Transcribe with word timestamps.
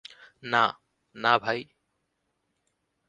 না, 0.43 0.63
না 1.15 1.33
ভাই। 1.39 1.59